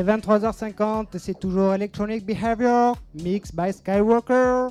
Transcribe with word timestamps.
est 0.00 0.04
23h50 0.04 1.14
et 1.14 1.18
c'est 1.18 1.38
toujours 1.38 1.74
Electronic 1.74 2.24
Behavior, 2.24 2.96
mixed 3.14 3.54
by 3.54 3.70
Skywalker. 3.70 4.68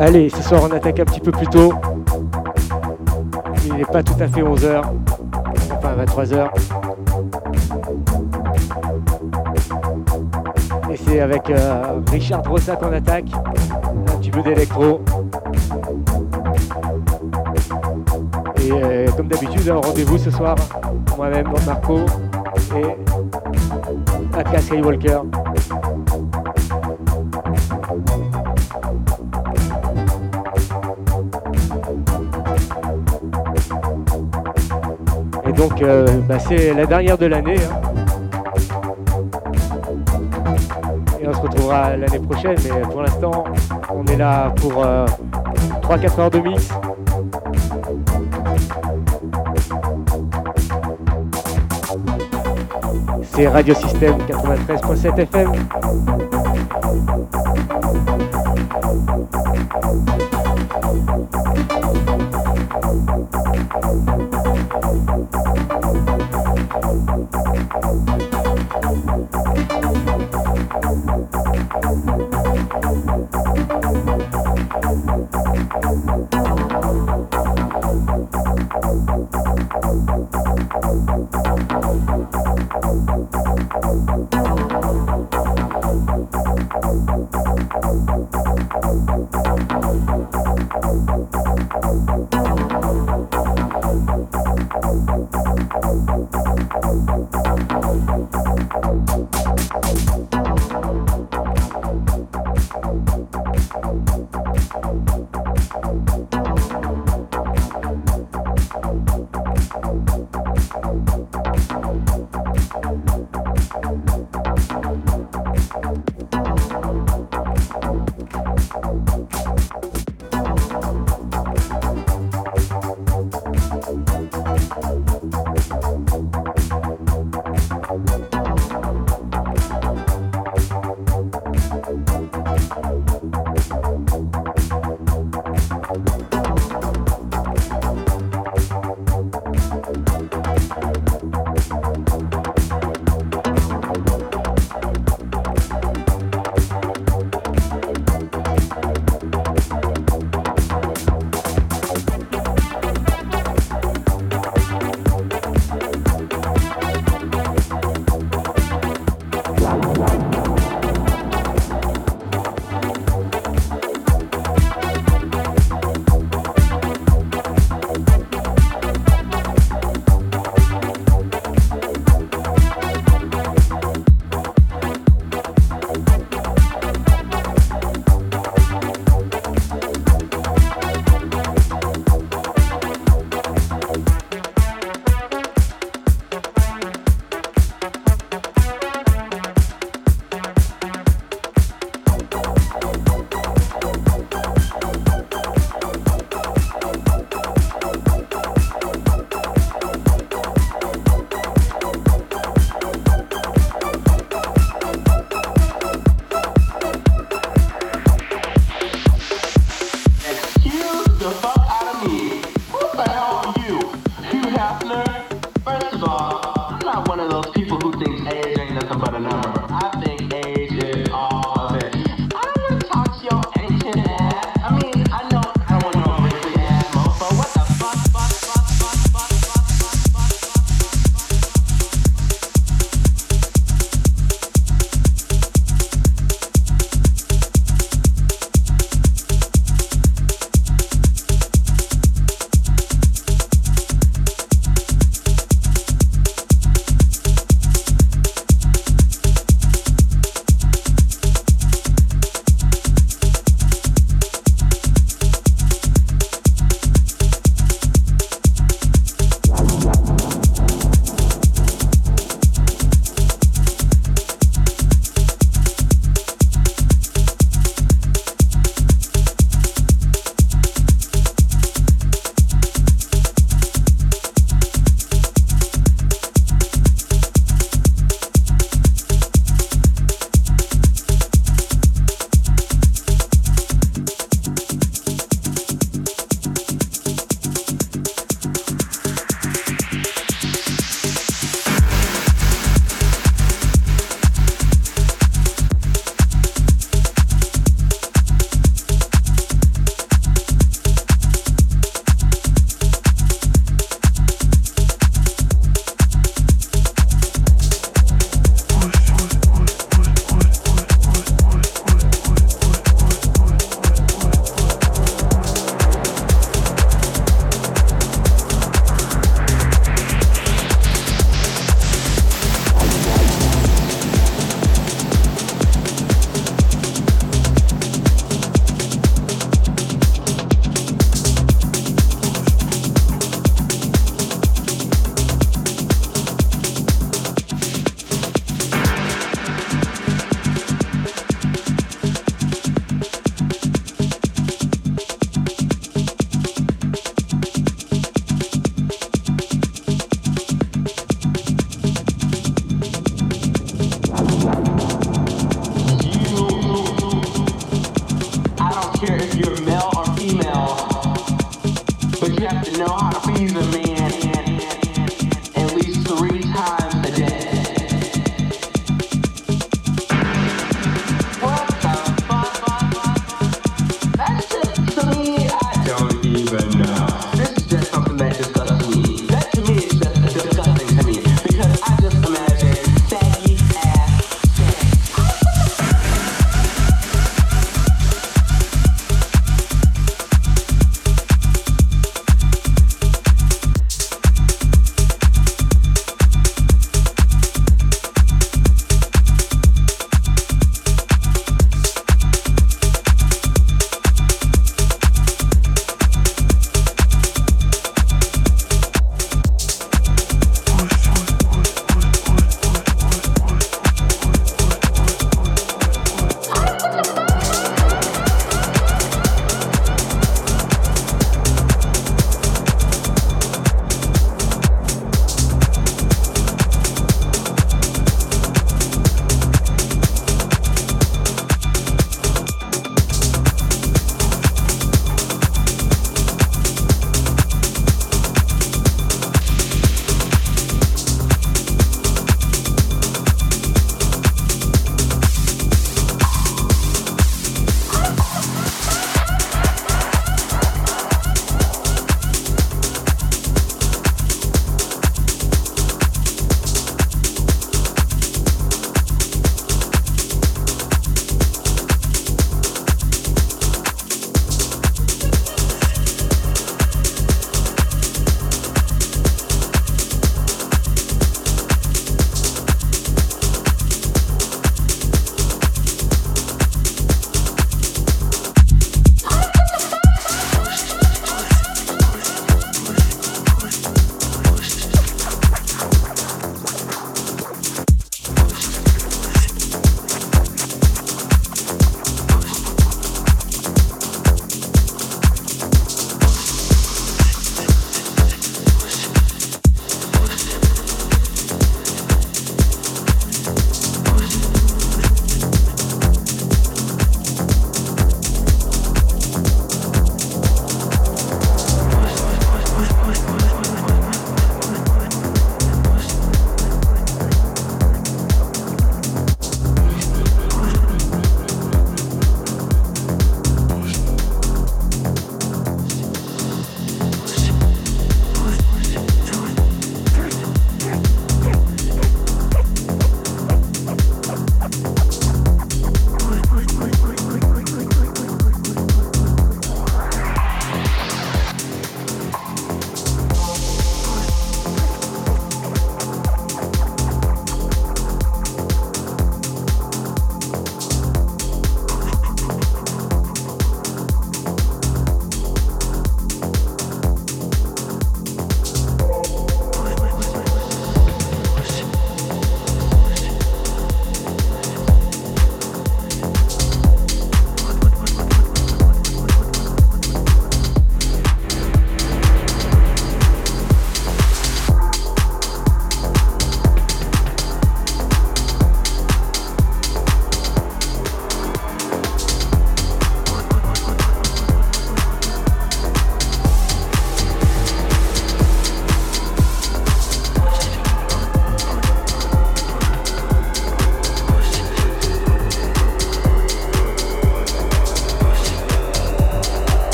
Allez, 0.00 0.28
ce 0.30 0.42
soir 0.42 0.62
on 0.62 0.70
attaque 0.70 1.00
un 1.00 1.04
petit 1.04 1.18
peu 1.18 1.32
plus 1.32 1.48
tôt. 1.48 1.72
Il 3.66 3.74
n'est 3.74 3.84
pas 3.84 4.00
tout 4.00 4.14
à 4.20 4.28
fait 4.28 4.42
11h, 4.42 4.82
enfin 5.72 5.96
23h. 6.04 6.48
Et 10.90 10.96
c'est 10.96 11.20
avec 11.20 11.50
euh, 11.50 12.00
Richard 12.12 12.42
Brossa 12.42 12.76
qu'on 12.76 12.92
attaque. 12.92 13.26
Un 14.12 14.16
petit 14.18 14.30
peu 14.30 14.40
d'électro. 14.42 15.00
Et 18.62 18.70
euh, 18.70 19.08
comme 19.16 19.26
d'habitude, 19.26 19.68
un 19.68 19.80
rendez-vous 19.80 20.18
ce 20.18 20.30
soir, 20.30 20.54
moi-même, 21.16 21.48
Marco 21.66 21.98
et 22.76 24.38
Aka 24.38 24.60
Skywalker. 24.60 25.22
Donc 35.58 35.82
euh, 35.82 36.06
bah, 36.28 36.38
c'est 36.38 36.72
la 36.72 36.86
dernière 36.86 37.18
de 37.18 37.26
l'année. 37.26 37.56
Hein. 37.56 37.80
Et 41.20 41.26
on 41.26 41.34
se 41.34 41.40
retrouvera 41.40 41.96
l'année 41.96 42.20
prochaine, 42.20 42.56
mais 42.62 42.80
pour 42.82 43.02
l'instant 43.02 43.42
on 43.92 44.06
est 44.06 44.16
là 44.16 44.54
pour 44.54 44.84
3-4 44.84 44.86
euh, 44.86 46.20
heures 46.20 46.30
de 46.30 46.38
mix. 46.38 46.70
c'est 53.38 53.46
Radio 53.46 53.72
Système 53.72 54.18
93.7 54.26 55.18
FM. 55.20 55.52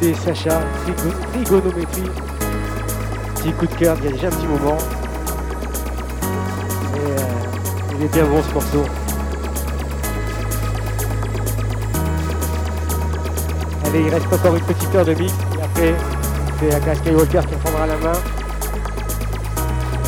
Écoutez 0.00 0.14
Sacha, 0.14 0.60
Trigonométrie. 1.32 2.10
Petit 3.34 3.52
coup 3.52 3.66
de 3.66 3.74
cœur 3.74 3.96
il 4.00 4.04
y 4.04 4.08
a 4.08 4.12
déjà 4.12 4.26
un 4.28 4.30
petit 4.30 4.46
moment. 4.46 4.78
Et 6.94 7.10
euh, 7.10 7.96
il 7.96 8.04
est 8.04 8.12
bien 8.12 8.24
bon 8.24 8.42
ce 8.42 8.54
morceau. 8.54 8.84
Allez, 13.86 14.00
il 14.00 14.14
reste 14.14 14.32
encore 14.32 14.56
une 14.56 14.64
petite 14.64 14.94
heure 14.94 15.04
de 15.04 15.14
mix. 15.14 15.32
Après, 15.62 15.94
c'est 16.60 16.86
la 16.86 16.94
Skywalker 16.94 17.40
qui 17.48 17.56
prendra 17.56 17.86
la 17.86 17.96
main. 17.96 18.12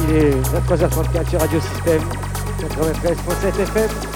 Il 0.08 0.16
est 0.16 0.30
23h34 0.30 1.30
sur 1.30 1.40
Radio 1.40 1.60
Système 1.60 2.02
93.7 2.60 3.62
FM. 3.62 4.09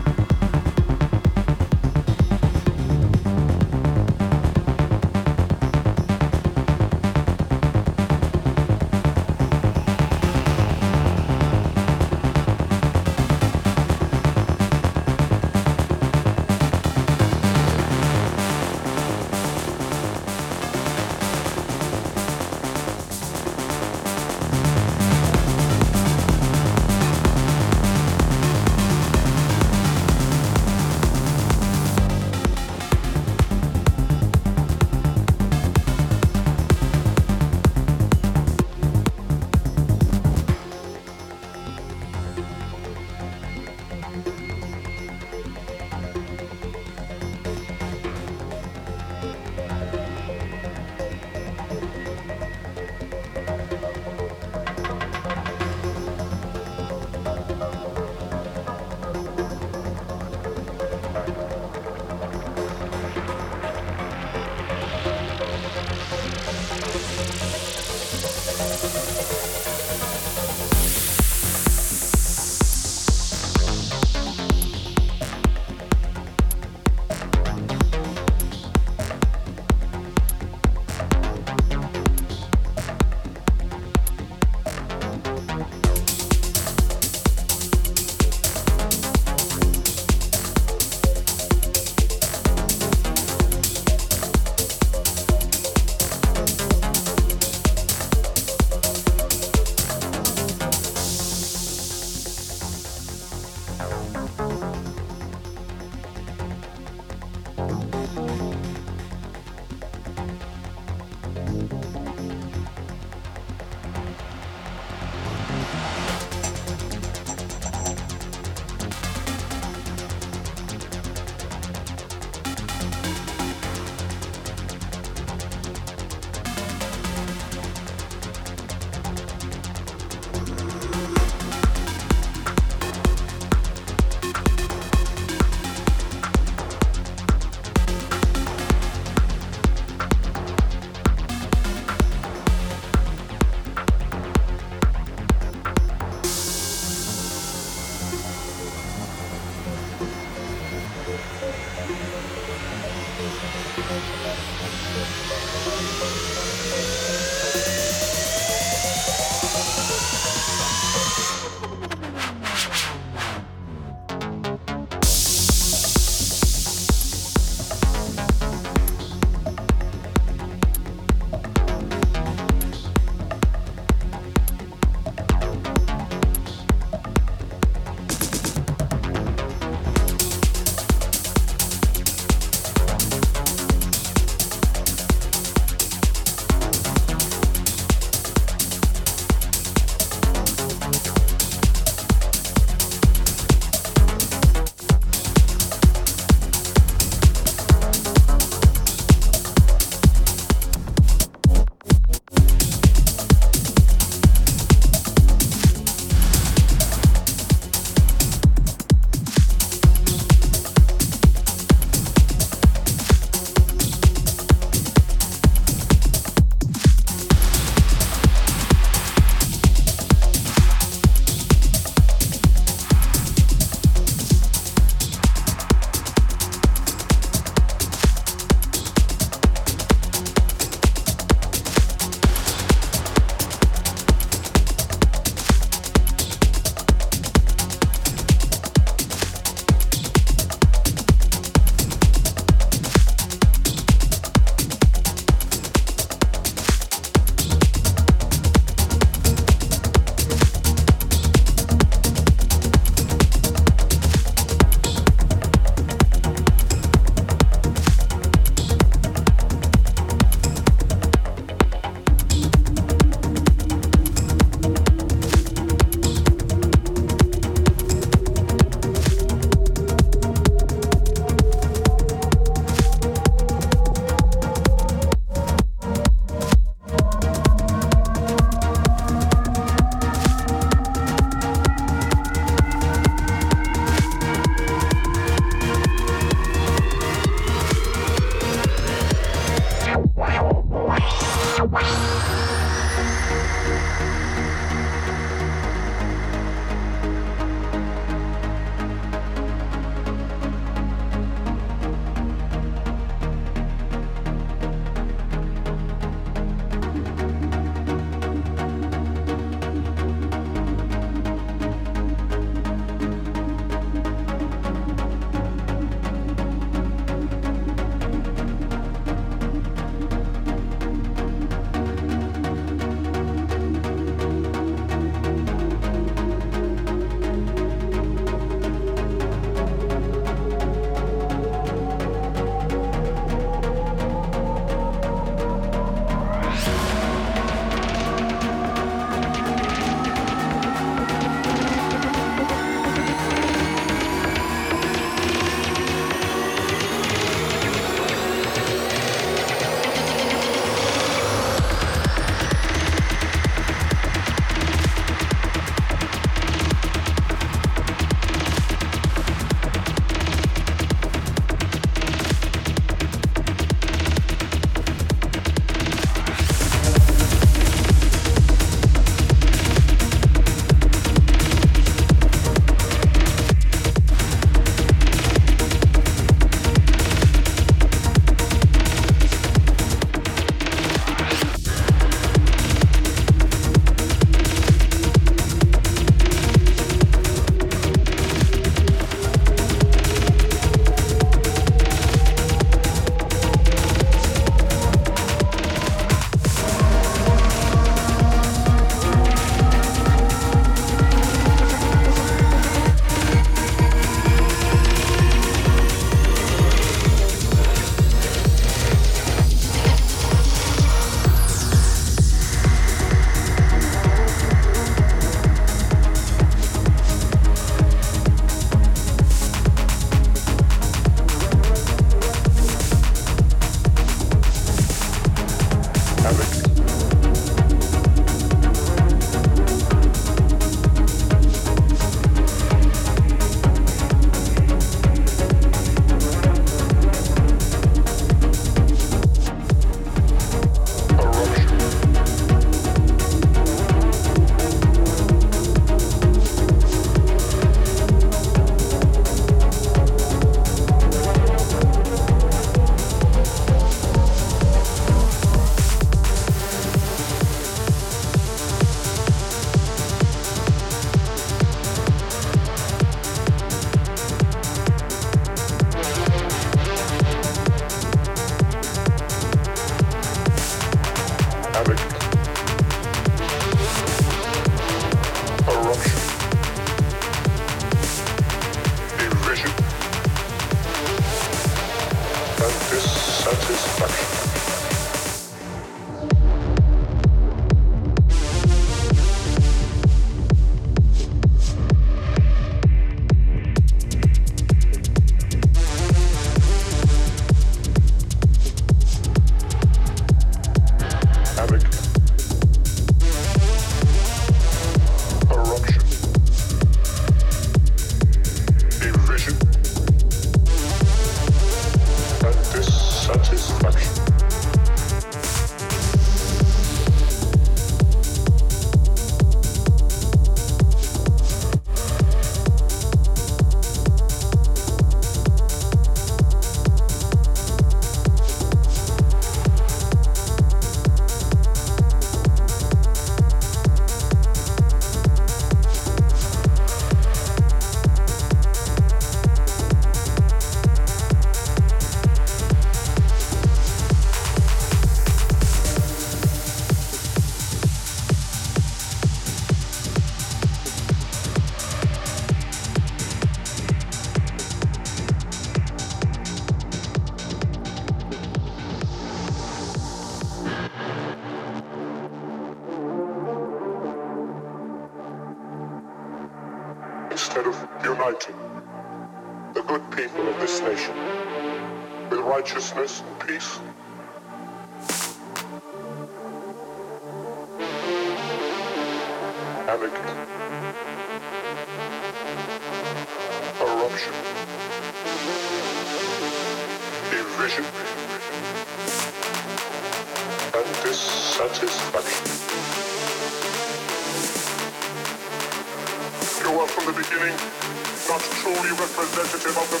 Representative 599.63 599.77
of 599.77 599.91
the 599.91 600.00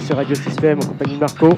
sur 0.00 0.16
Radio 0.16 0.34
Système 0.34 0.78
en 0.78 0.86
compagnie 0.86 1.14
de 1.14 1.20
Marco. 1.20 1.50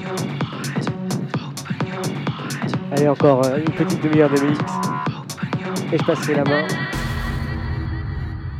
Allez, 2.91 3.07
encore 3.07 3.45
euh, 3.45 3.57
une 3.57 3.71
petite 3.71 4.01
demi-heure 4.01 4.29
de 4.29 4.39
mix. 4.41 4.59
Et 5.91 5.97
je 5.97 6.03
passerai 6.05 6.35
la 6.35 6.43
main. 6.43 6.67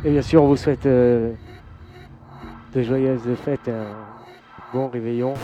Et 0.04 0.10
bien 0.10 0.22
sûr, 0.22 0.42
on 0.42 0.48
vous 0.48 0.56
souhaite 0.56 0.84
euh, 0.86 1.32
de 2.74 2.82
joyeuses 2.82 3.22
fêtes 3.44 3.68
un 3.68 3.86
bon 4.72 4.88
réveillon. 4.88 5.34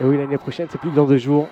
Et 0.00 0.04
oui, 0.04 0.16
l'année 0.16 0.38
prochaine, 0.38 0.66
c'est 0.70 0.78
plus 0.78 0.90
que 0.90 0.96
dans 0.96 1.06
deux 1.06 1.18
jours. 1.18 1.48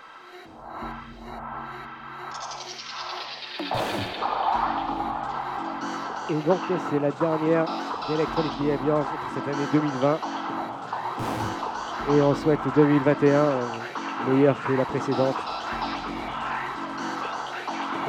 Et 6.30 6.48
donc, 6.48 6.58
c'est 6.90 6.98
la 6.98 7.10
dernière 7.10 7.66
d'Electronic 8.08 8.52
Behavior 8.60 9.04
pour 9.04 9.30
cette 9.34 9.54
année 9.54 9.66
2020. 9.72 10.33
Et 12.12 12.20
on 12.20 12.34
souhaite 12.34 12.60
2021 12.76 13.32
euh, 13.32 13.60
meilleur 14.28 14.56
que 14.62 14.72
la 14.74 14.84
précédente. 14.84 15.36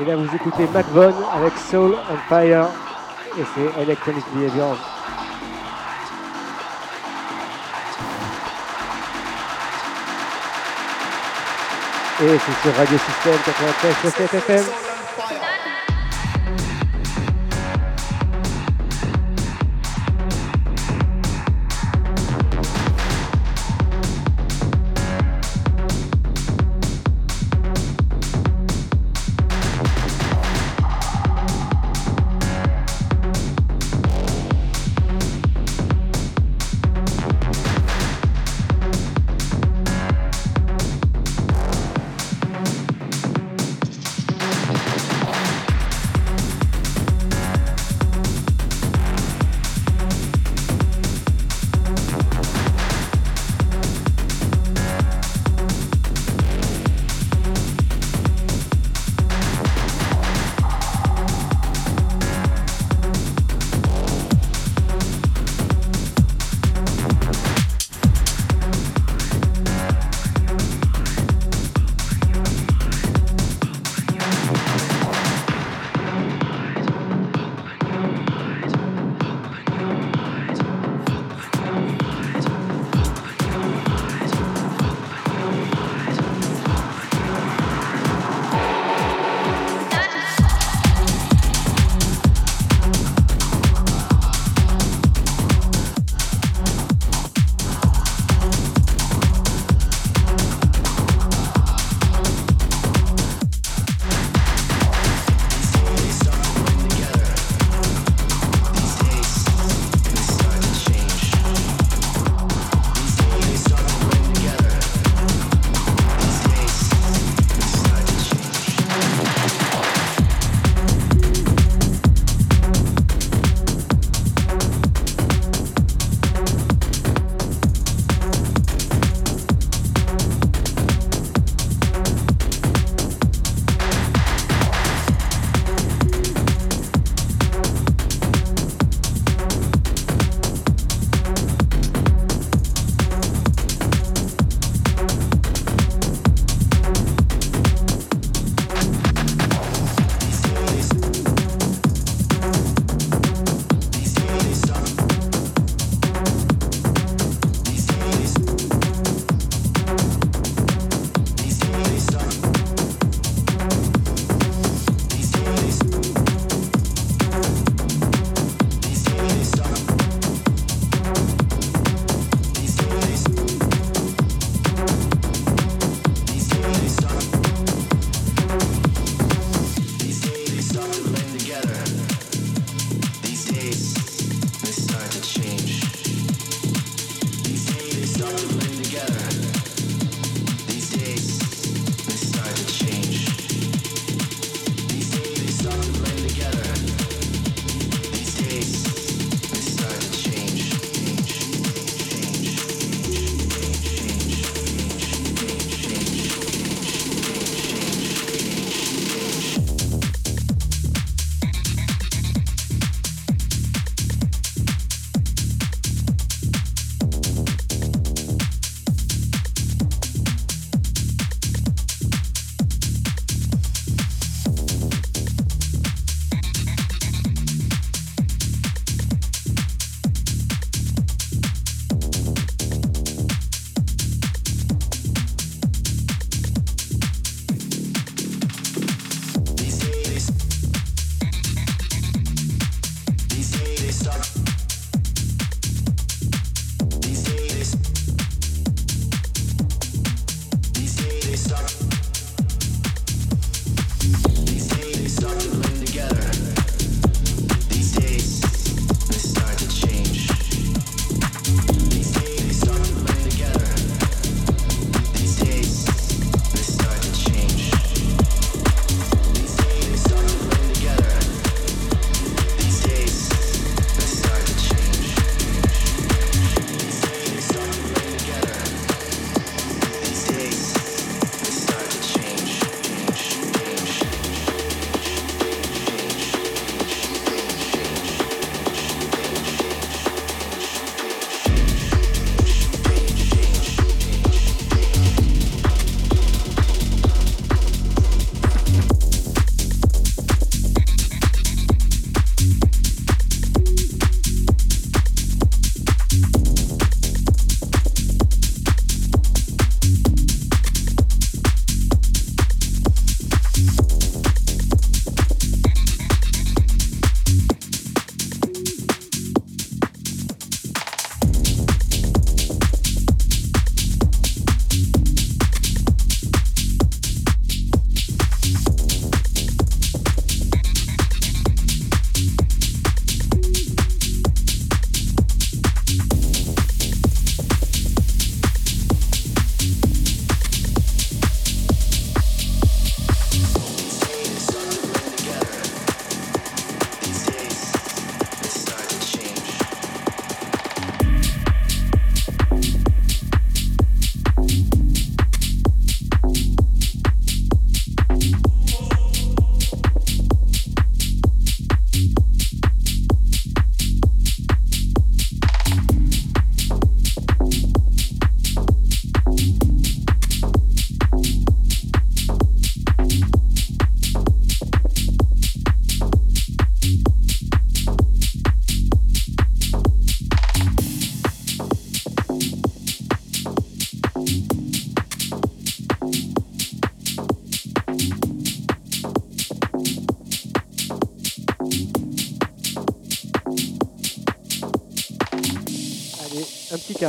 Et 0.01 0.05
là, 0.05 0.17
vous 0.17 0.35
écoutez 0.35 0.67
Mac 0.73 0.85
Von 0.89 1.13
avec 1.33 1.57
Soul 1.57 1.95
Fire. 2.27 2.67
Et 3.37 3.43
c'est 3.55 3.81
Electronic 3.81 4.23
Behavior. 4.33 4.75
Et 12.21 12.37
c'est 12.39 12.61
sur 12.61 12.77
Radio 12.77 12.97
System 12.97 13.33
93 13.45 14.33
FM. 14.33 14.84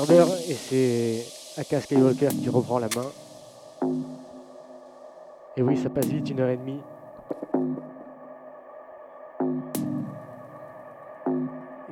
D'heure 0.04 0.28
et 0.48 0.54
c'est 0.54 1.24
Aka 1.58 1.80
Skywalker 1.80 2.28
qui 2.28 2.48
reprend 2.50 2.78
la 2.78 2.88
main. 2.88 3.10
Et 5.56 5.62
oui, 5.62 5.76
ça 5.78 5.88
passe 5.88 6.06
vite, 6.06 6.28
une 6.28 6.40
heure 6.40 6.50
et 6.50 6.56
demie. 6.58 6.80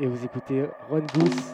Et 0.01 0.07
vous 0.07 0.25
écoutez 0.25 0.65
Ron 0.91 1.03
Goose, 1.15 1.54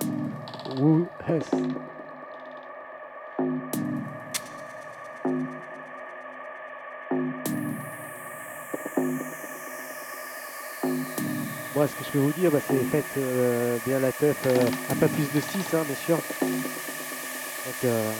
peux 12.20 12.26
vous 12.26 12.32
dire, 12.32 12.50
bah, 12.50 12.60
c'est 12.68 12.84
faites 12.90 13.16
euh, 13.16 13.78
bien 13.86 13.98
la 13.98 14.12
teuf 14.12 14.36
euh, 14.46 14.66
à 14.90 14.94
pas 14.94 15.08
plus 15.08 15.32
de 15.34 15.40
6, 15.40 15.74
hein, 15.74 15.84
bien 15.86 15.96
sûr. 15.96 16.16
Donc, 16.42 17.84
euh, 17.84 18.12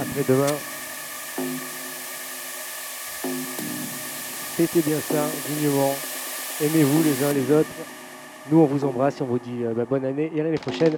après 0.00 0.24
demain, 0.26 0.54
fêtez 4.56 4.80
bien 4.82 4.98
ça, 5.00 5.28
dignement. 5.48 5.94
Aimez-vous 6.62 7.02
les 7.02 7.24
uns 7.24 7.32
les 7.32 7.52
autres. 7.52 7.68
Nous, 8.50 8.58
on 8.58 8.66
vous 8.66 8.84
embrasse 8.84 9.20
et 9.20 9.22
on 9.22 9.26
vous 9.26 9.38
dit 9.38 9.62
bah, 9.76 9.84
bonne 9.88 10.04
année 10.04 10.30
et 10.34 10.40
à 10.40 10.44
l'année 10.44 10.58
prochaine. 10.58 10.96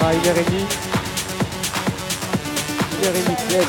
Fera 0.00 0.14
une 0.14 0.26
heure 0.26 0.38
et 0.38 0.44
demie. 0.44 0.66
Une 3.00 3.08
et. 3.08 3.66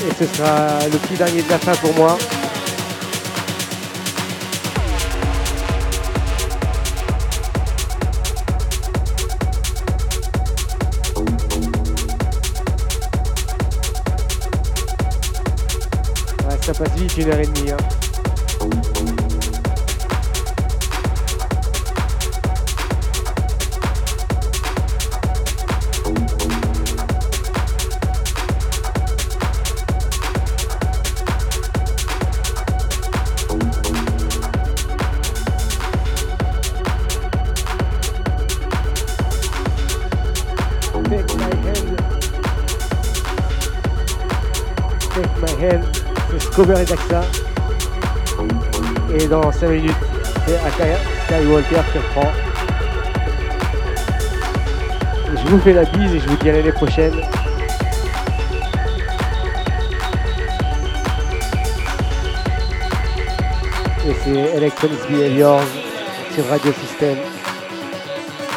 Et 0.00 0.12
ce 0.18 0.36
sera 0.36 0.88
le 0.90 0.98
petit 0.98 1.14
dernier 1.14 1.42
de 1.42 1.50
la 1.50 1.58
fin 1.58 1.74
pour 1.76 1.94
moi. 1.94 2.18
Ouais, 16.44 16.58
ça 16.62 16.74
passe 16.74 16.92
vite 16.96 17.16
une 17.18 17.30
heure 17.30 17.38
et 17.38 17.46
demie. 17.46 17.70
Hein. 17.70 17.77
Scober 46.58 46.80
et 46.80 46.84
Daxa. 46.84 47.20
Et 49.14 49.28
dans 49.28 49.52
5 49.52 49.68
minutes, 49.68 49.94
c'est 50.44 50.58
Skywalker 50.58 51.82
qui 51.92 51.98
reprend. 51.98 52.32
Je 55.36 55.50
vous 55.50 55.60
fais 55.60 55.72
la 55.72 55.84
bise 55.84 56.16
et 56.16 56.18
je 56.18 56.28
vous 56.28 56.36
dis 56.36 56.50
à 56.50 56.54
l'année 56.54 56.72
prochaine. 56.72 57.14
Et 64.08 64.16
c'est 64.24 64.56
Electronics 64.56 65.08
Behaviors 65.08 65.60
sur 66.34 66.44
Radio 66.48 66.72
System. 66.72 67.18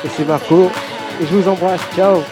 Et 0.04 0.10
c'est 0.18 0.28
Marco. 0.28 0.72
Et 1.22 1.28
je 1.28 1.36
vous 1.36 1.48
embrasse. 1.48 1.82
Ciao 1.96 2.24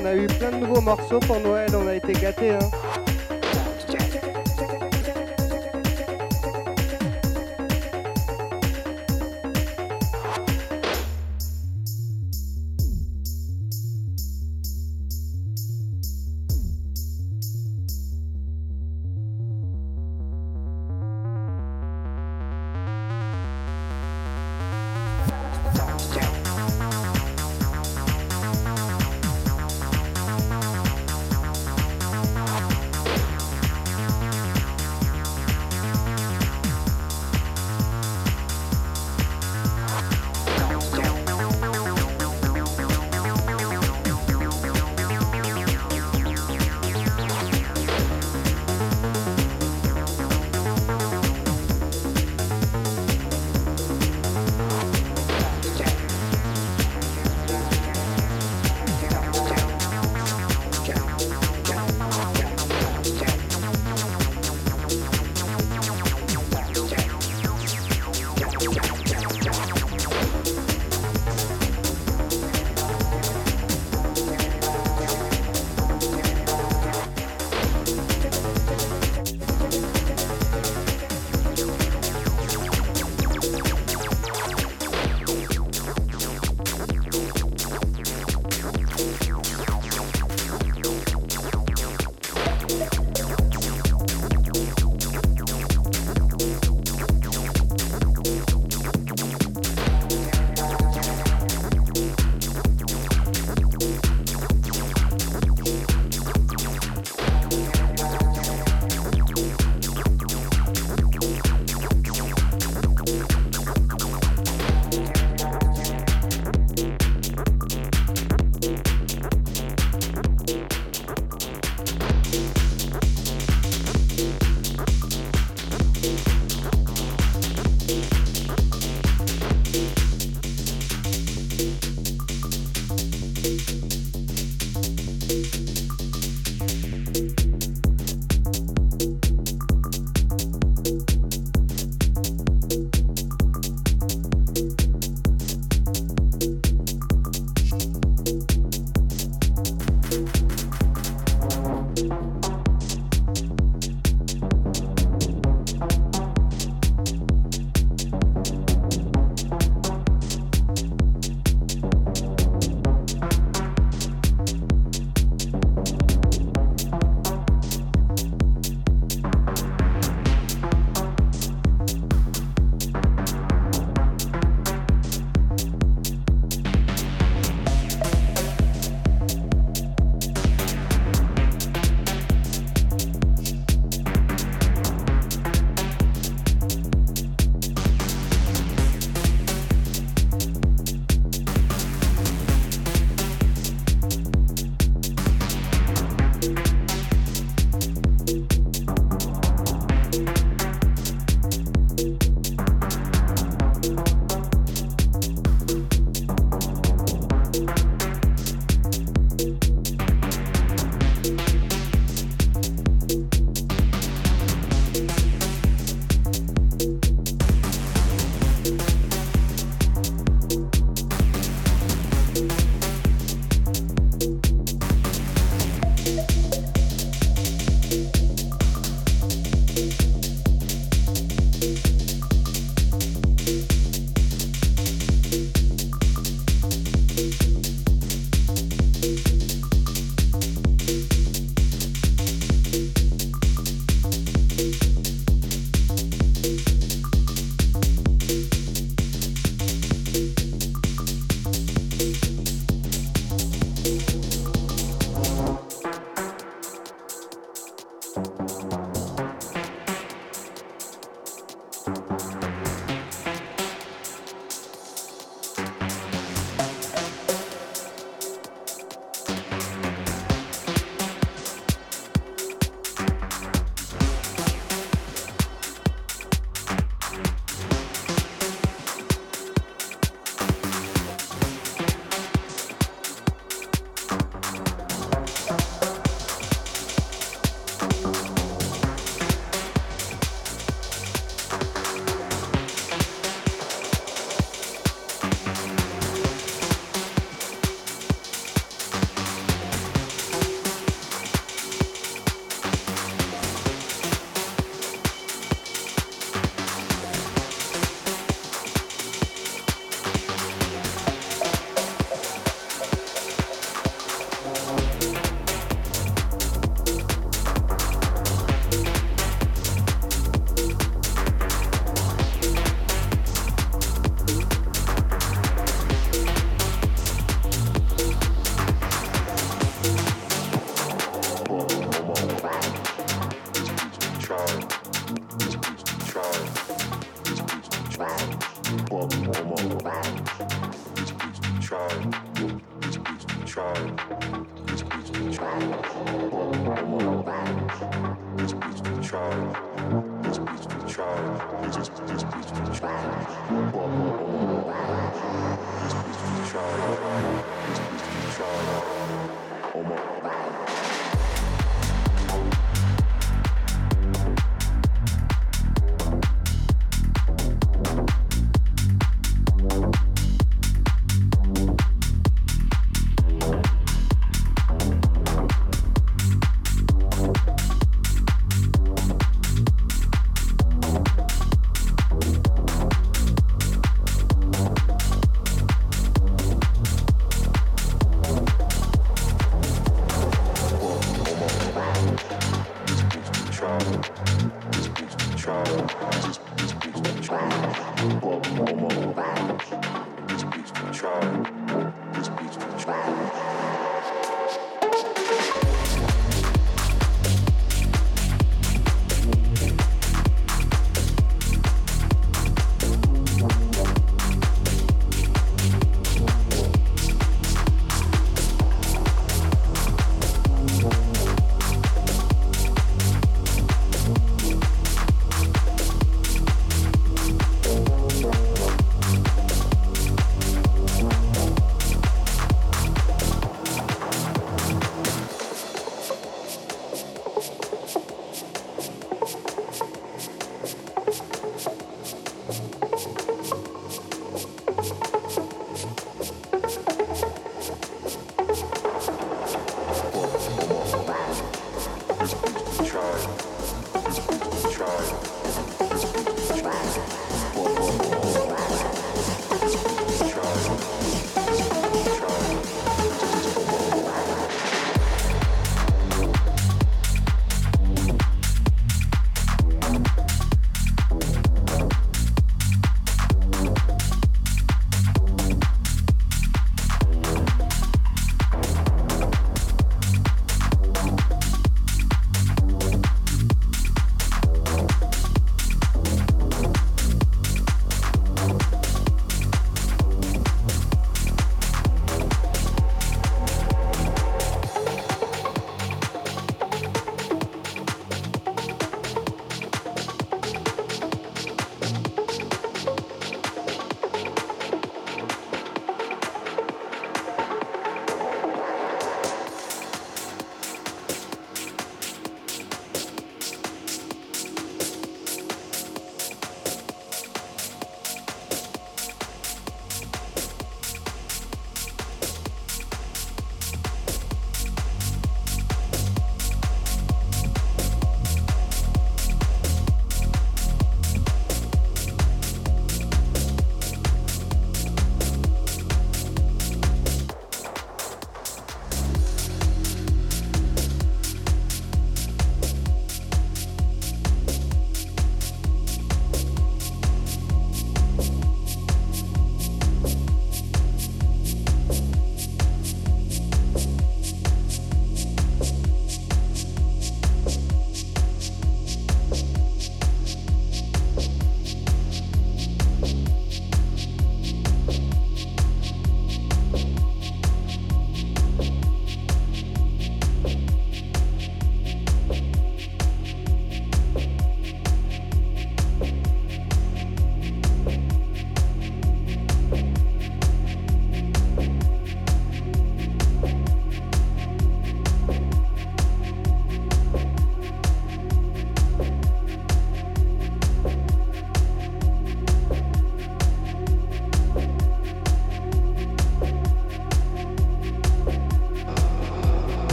on 0.00 0.06
a 0.06 0.14
eu 0.14 0.26
plein 0.26 0.50
de 0.50 0.56
nouveaux 0.56 0.80
morceaux 0.80 1.20
pour 1.20 1.40
Noël. 1.40 1.70
On 1.74 1.86
a 1.86 1.94
été 1.94 2.12
gâtés. 2.12 2.50
Hein. 2.50 2.79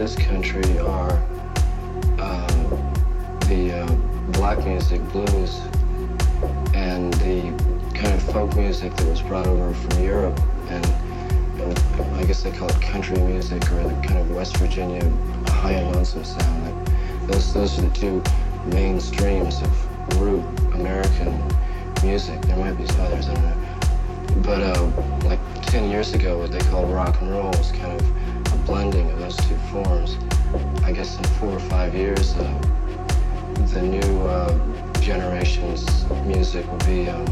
This 0.00 0.16
country 0.16 0.78
are 0.78 1.12
uh, 2.18 2.46
the 3.48 3.82
uh, 3.82 3.94
black 4.32 4.56
music, 4.64 4.98
blues, 5.12 5.60
and 6.72 7.12
the 7.14 7.42
kind 7.94 8.14
of 8.14 8.22
folk 8.32 8.56
music 8.56 8.96
that 8.96 9.06
was 9.06 9.20
brought 9.20 9.46
over 9.46 9.74
from 9.74 10.02
Europe. 10.02 10.40
And 10.70 10.86
I 12.16 12.24
guess 12.24 12.42
they 12.42 12.50
call 12.50 12.70
it 12.70 12.80
country 12.80 13.20
music 13.20 13.62
or 13.72 13.82
the 13.82 13.94
kind 14.02 14.16
of 14.16 14.30
West 14.30 14.56
Virginia 14.56 15.06
high 15.48 15.72
and 15.72 15.94
lonesome 15.94 16.24
sound. 16.24 16.64
Like 16.64 17.26
those, 17.26 17.52
those 17.52 17.78
are 17.78 17.82
the 17.82 17.90
two 17.90 18.22
main 18.74 19.00
streams 19.00 19.60
of 19.60 20.18
root 20.18 20.42
American 20.72 21.38
music. 22.02 22.40
There 22.46 22.56
might 22.56 22.72
be 22.72 22.84
others, 23.00 23.28
I 23.28 23.34
don't 23.34 23.44
know. 23.44 24.42
But 24.44 24.62
uh, 24.62 25.28
like 25.28 25.40
10 25.66 25.90
years 25.90 26.14
ago, 26.14 26.38
what 26.38 26.52
they 26.52 26.60
called 26.70 26.90
rock 26.90 27.20
and 27.20 27.30
roll 27.30 27.50
was 27.50 27.70
kind 27.72 28.00
of 28.00 28.19
blending 28.70 29.10
of 29.10 29.18
those 29.18 29.36
two 29.48 29.56
forms. 29.72 30.16
I 30.84 30.92
guess 30.92 31.18
in 31.18 31.24
four 31.40 31.50
or 31.50 31.58
five 31.58 31.92
years, 31.92 32.36
uh, 32.36 32.58
the 33.74 33.82
new 33.82 34.20
uh, 34.22 35.00
generation's 35.00 36.08
music 36.24 36.64
will 36.70 36.86
be 36.86 37.08
um, 37.08 37.26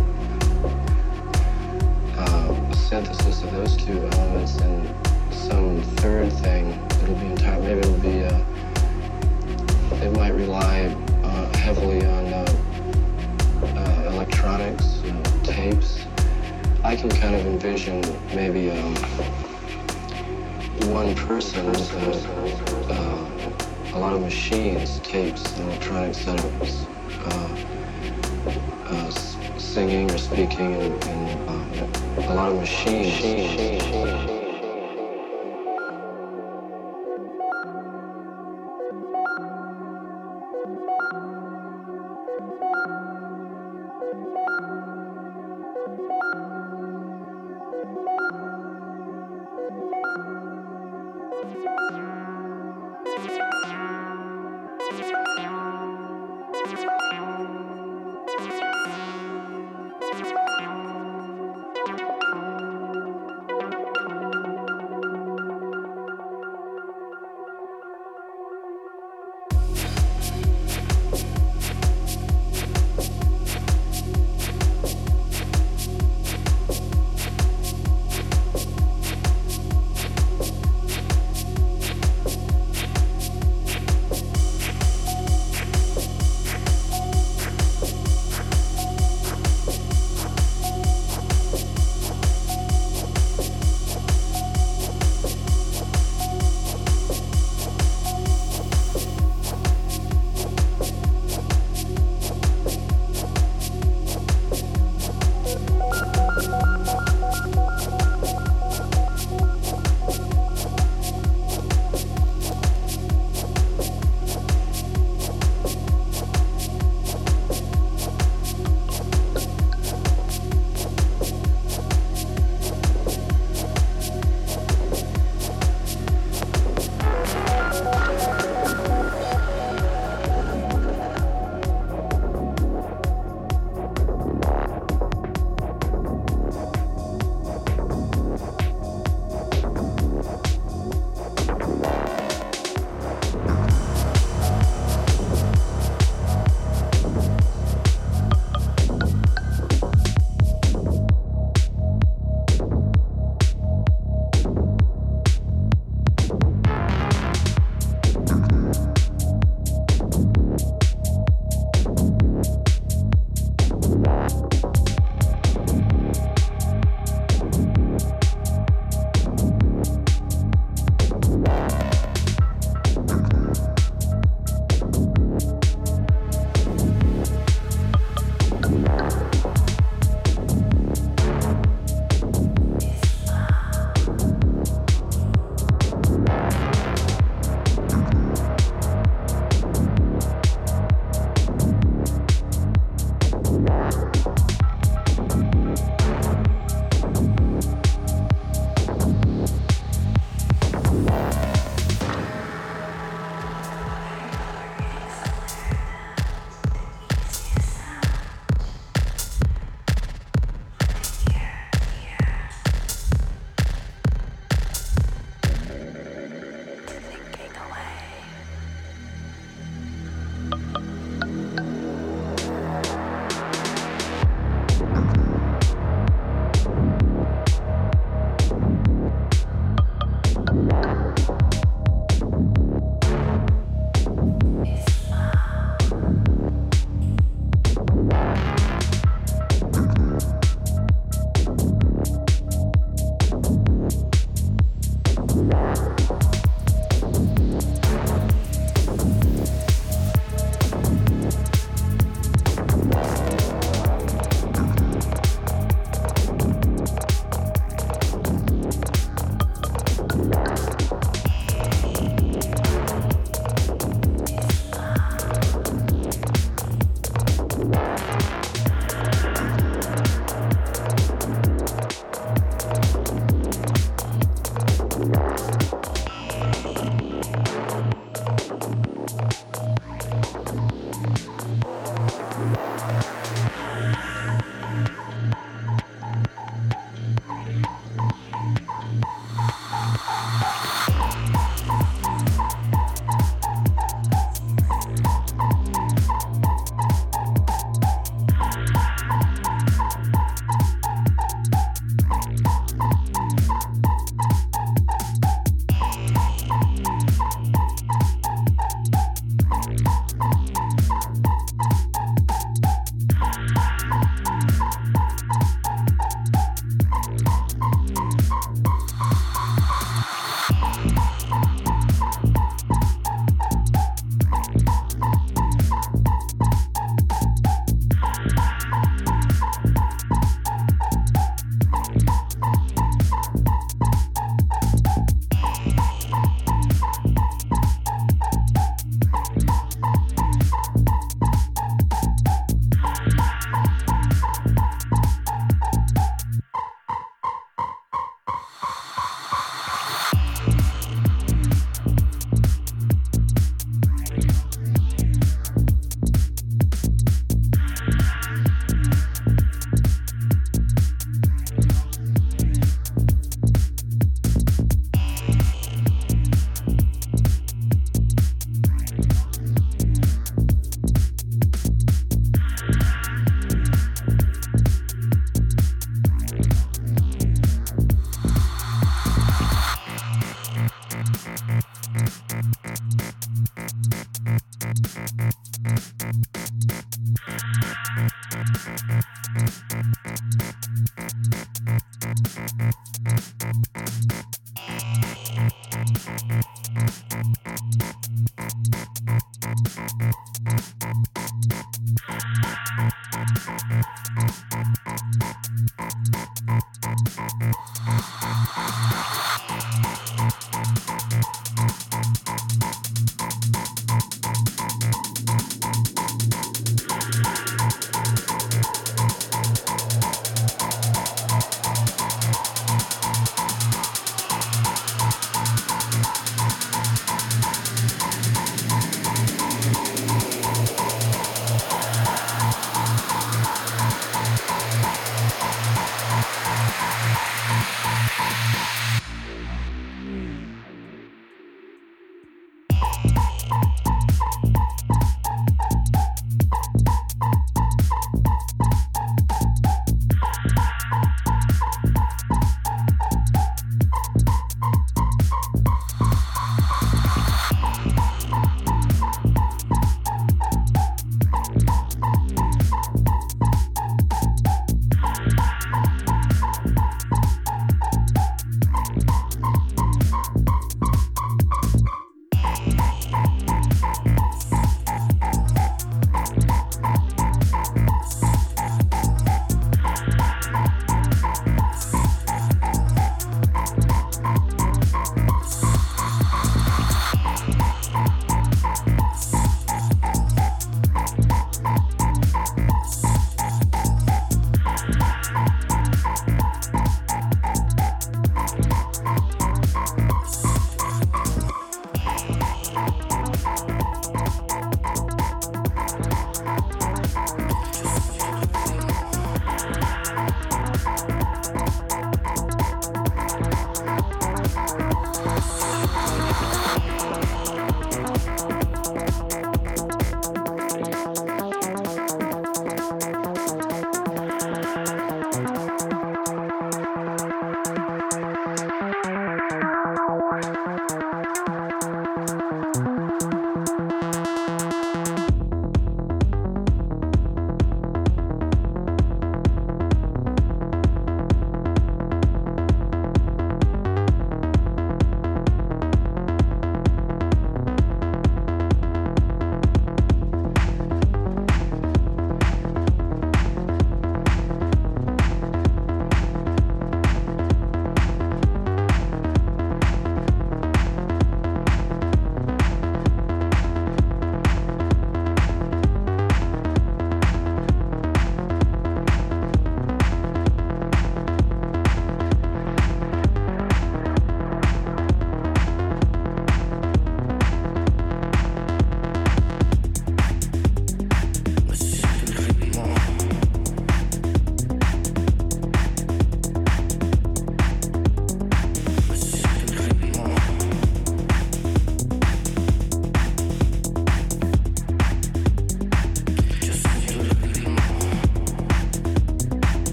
uh, 2.18 2.70
a 2.72 2.76
synthesis 2.76 3.44
of 3.44 3.52
those 3.52 3.76
two 3.76 4.04
elements 4.14 4.56
and 4.56 5.32
some 5.32 5.80
third 6.02 6.32
thing. 6.32 6.72
It'll 7.04 7.14
be 7.14 7.26
entire. 7.26 7.60
Maybe 7.60 7.78
it'll 7.78 7.98
be. 7.98 8.24
Uh, 8.24 8.44
it 10.02 10.12
might 10.16 10.34
rely 10.34 10.92
uh, 11.22 11.56
heavily 11.56 12.04
on 12.04 12.32
uh, 12.32 14.10
electronics, 14.12 15.02
tapes. 15.44 16.04
I 16.82 16.96
can 16.96 17.10
kind 17.10 17.36
of 17.36 17.46
envision 17.46 18.02
maybe 18.34 18.72
um, 18.72 18.96
one 20.92 21.14
person 21.14 21.66
uh, 21.66 23.28
a 23.94 23.98
lot 23.98 24.14
of 24.14 24.20
machines, 24.22 25.00
tapes, 25.00 25.44
and 25.58 25.68
electronic 25.68 26.12
setups, 26.12 26.86
uh, 27.26 27.48
uh, 28.94 29.10
singing 29.58 30.10
or 30.10 30.18
speaking, 30.18 30.74
and, 30.74 31.04
and 31.04 32.18
uh, 32.18 32.32
a 32.32 32.34
lot 32.34 32.52
of 32.52 32.58
machines. 32.58 34.37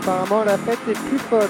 Apparemment, 0.00 0.44
la 0.44 0.56
fête 0.56 0.78
est 0.88 1.08
plus 1.08 1.18
folle. 1.18 1.48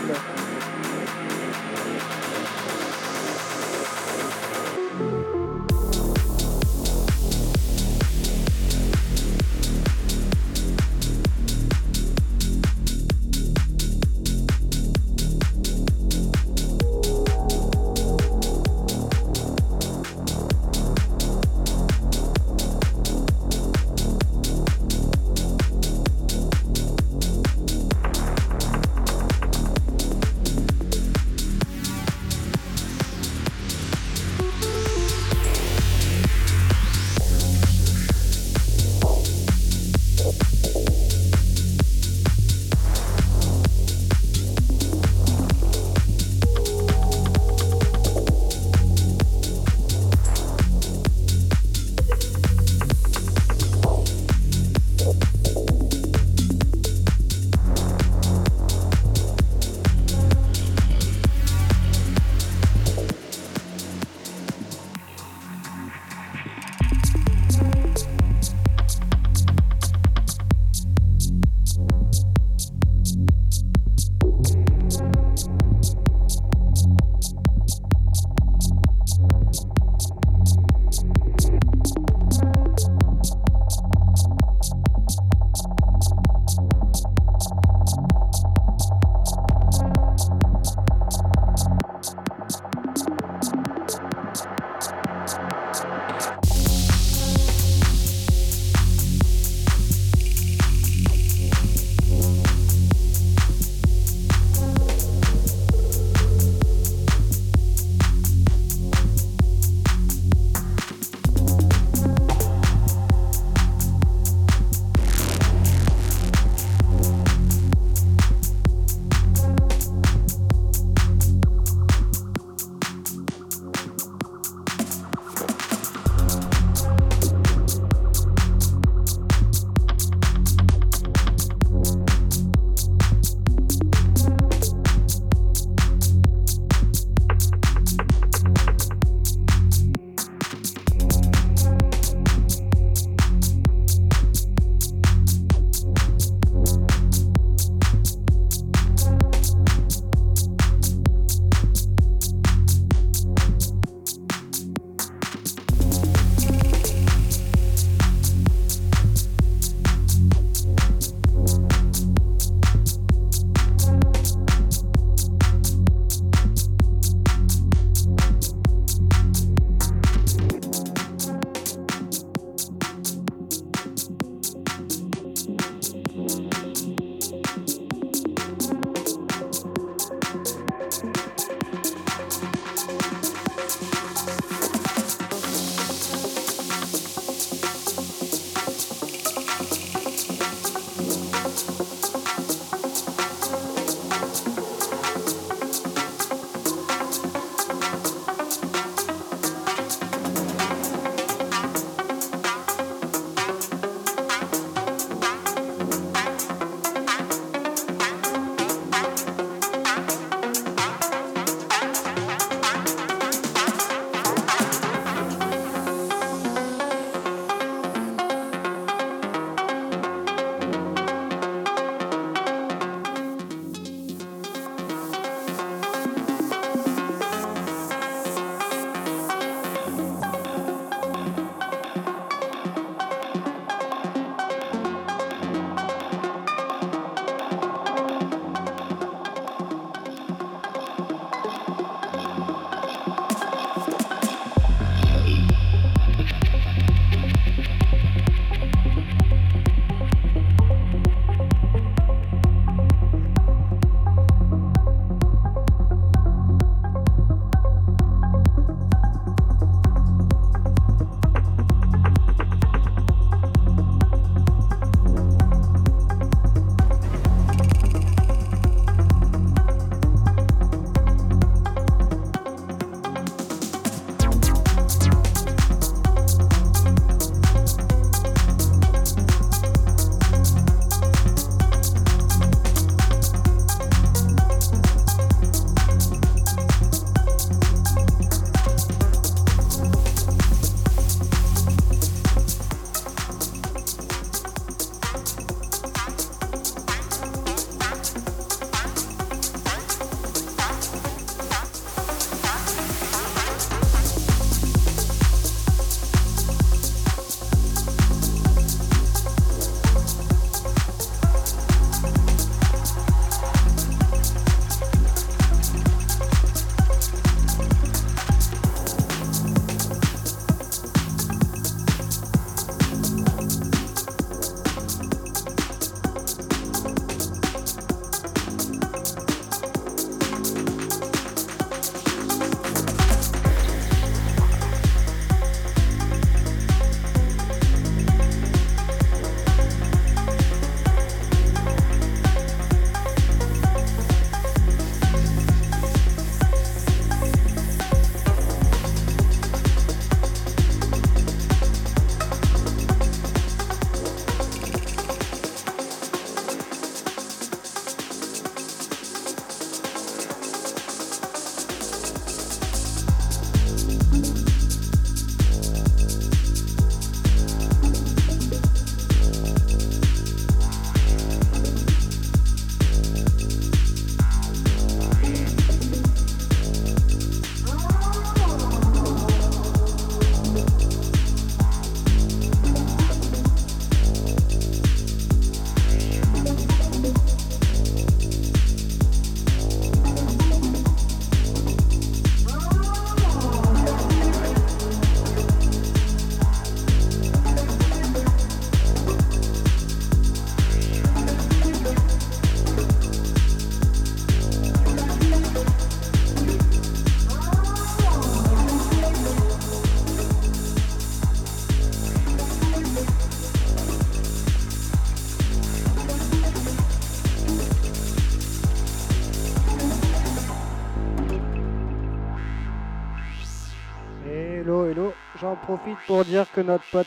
Profite 425.68 425.98
pour 426.06 426.24
dire 426.24 426.46
que 426.50 426.62
notre 426.62 426.84
pote 426.90 427.06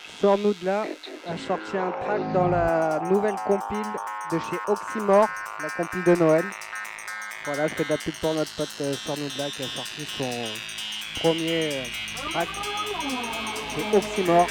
là 0.62 0.86
a 1.28 1.36
sorti 1.36 1.78
un 1.78 1.92
track 2.04 2.32
dans 2.32 2.48
la 2.48 3.00
nouvelle 3.10 3.36
compile 3.48 3.92
de 4.32 4.38
chez 4.38 4.58
Oxymore, 4.68 5.28
la 5.64 5.70
compile 5.72 6.04
de 6.04 6.16
Noël. 6.16 6.46
Voilà, 7.46 7.68
je 7.68 7.74
fais 7.74 7.84
de 7.84 7.90
la 7.90 7.98
pub 7.98 8.14
pour 8.22 8.36
notre 8.36 8.52
pote 8.56 8.70
euh, 8.82 8.94
qui 8.94 9.64
a 9.64 9.68
sorti 9.68 10.06
son 10.06 10.32
premier 11.20 11.72
euh, 11.74 11.84
track 12.32 12.50
chez 13.74 13.98
Oxymore. 13.98 14.48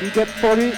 Big 0.00 0.16
up 0.16 0.28
pour 0.40 0.54
lui. 0.54 0.70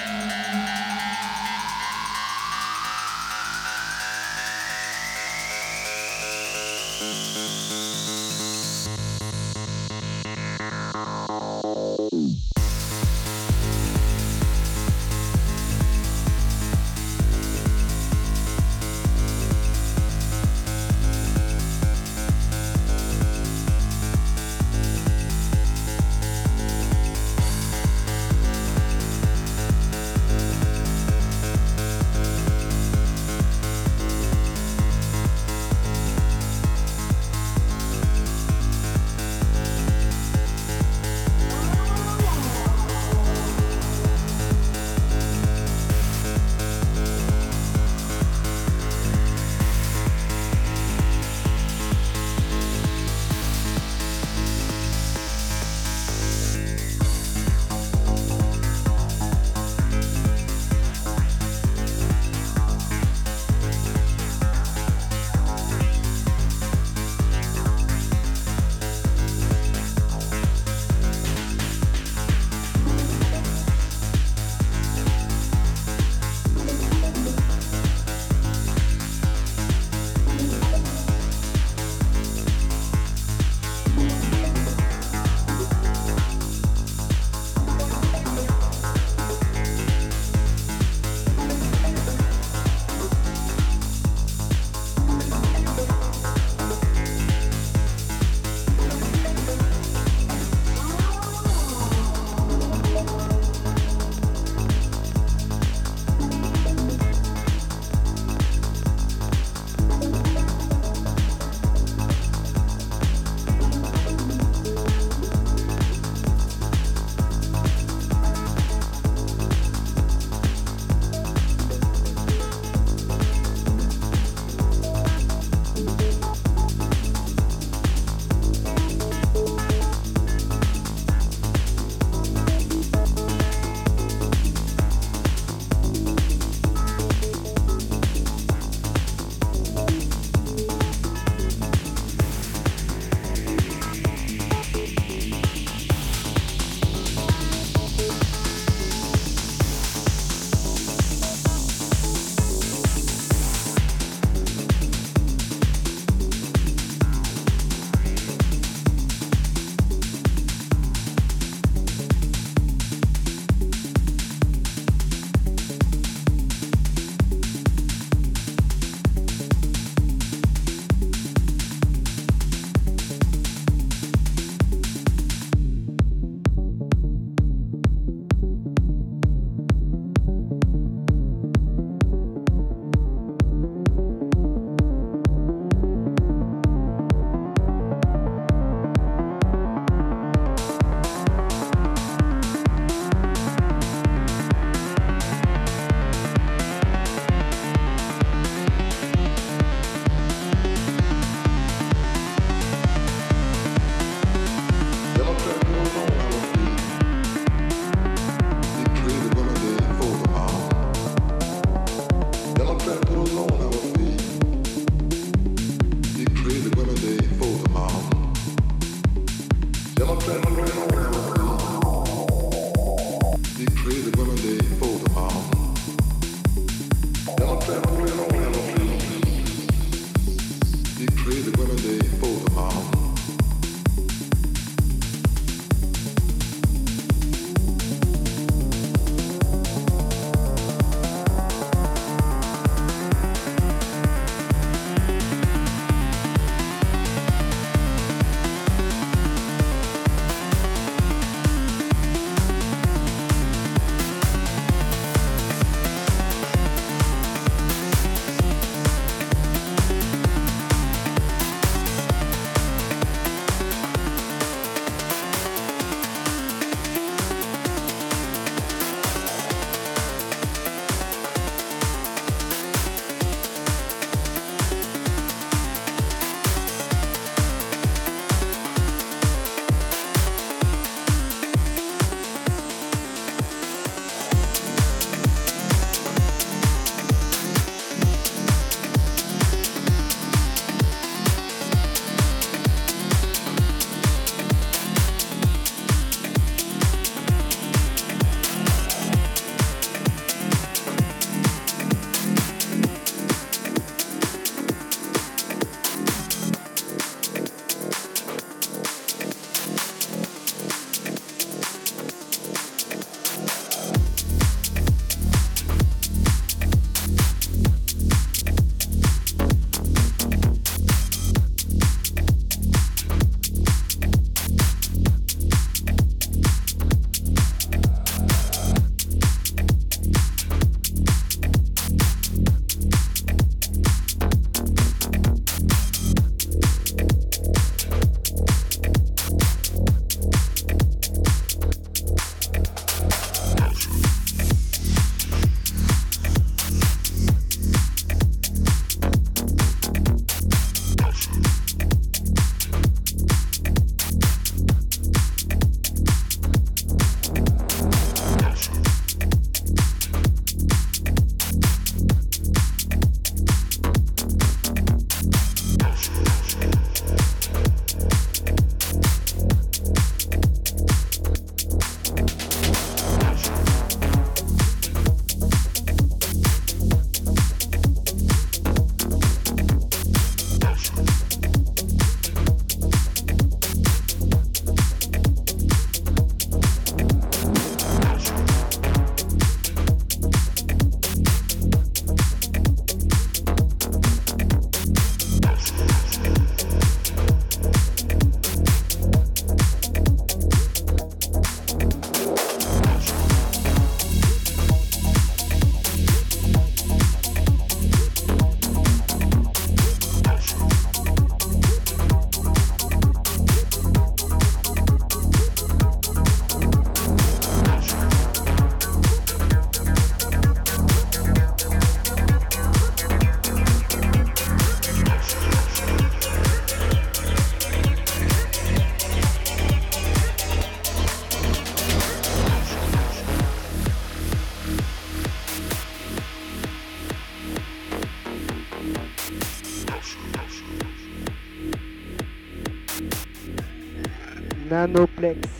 Nanoplex. 444.87 445.56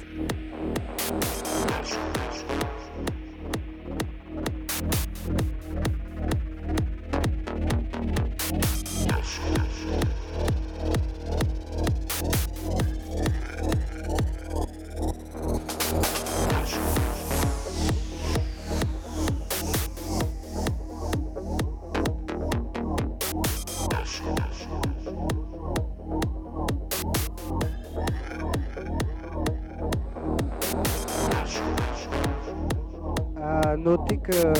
Noter 33.87 34.17
que 34.17 34.53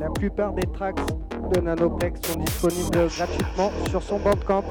la 0.00 0.08
plupart 0.14 0.54
des 0.54 0.66
tracks 0.72 1.00
de 1.52 1.60
Nanoplex 1.60 2.20
sont 2.22 2.38
disponibles 2.38 3.08
gratuitement 3.08 3.70
sur 3.90 4.02
son 4.02 4.18
bandcamp. 4.18 4.64